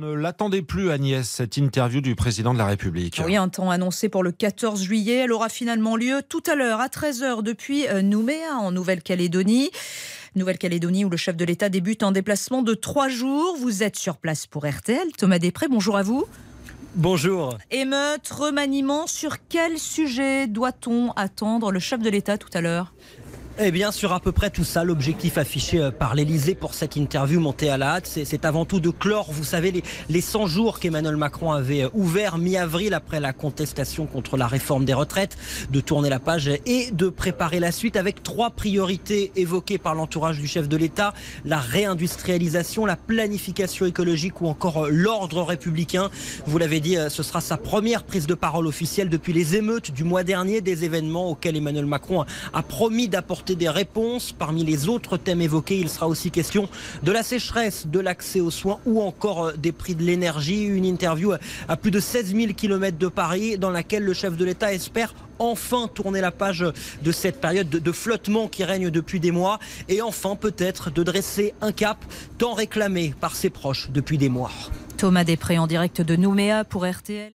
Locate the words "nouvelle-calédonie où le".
10.36-11.18